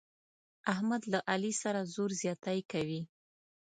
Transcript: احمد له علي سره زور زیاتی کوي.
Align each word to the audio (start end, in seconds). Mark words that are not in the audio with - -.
احمد 0.73 1.01
له 1.11 1.19
علي 1.31 1.53
سره 1.63 1.81
زور 1.93 2.11
زیاتی 2.21 2.59
کوي. 2.71 3.01